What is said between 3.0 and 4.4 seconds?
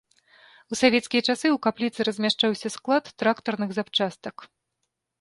трактарных запчастак.